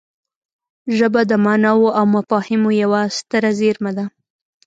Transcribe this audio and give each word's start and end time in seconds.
ژبه 0.97 1.21
د 1.31 1.33
ماناوو 1.45 1.95
او 1.97 2.05
مفاهیمو 2.15 2.69
یوه 2.83 3.01
ستره 3.17 3.51
زېرمه 3.59 3.91
ده 3.97 4.05